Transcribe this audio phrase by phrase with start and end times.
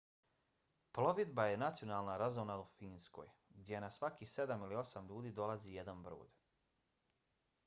[0.97, 6.03] plovidba je nacionalna razonoda u finskoj gdje na svakih sedam ili osam ljudi dolazi jedan
[6.09, 6.35] brod